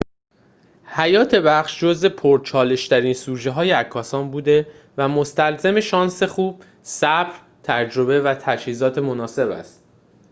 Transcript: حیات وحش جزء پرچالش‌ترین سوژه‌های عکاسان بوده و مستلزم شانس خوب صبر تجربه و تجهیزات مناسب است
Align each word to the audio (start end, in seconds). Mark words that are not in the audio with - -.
حیات 0.85 1.33
وحش 1.33 1.79
جزء 1.83 2.09
پرچالش‌ترین 2.09 3.13
سوژه‌های 3.13 3.71
عکاسان 3.71 4.31
بوده 4.31 4.67
و 4.97 5.07
مستلزم 5.07 5.79
شانس 5.79 6.23
خوب 6.23 6.63
صبر 6.83 7.39
تجربه 7.63 8.21
و 8.21 8.35
تجهیزات 8.35 8.97
مناسب 8.97 9.49
است 9.51 9.83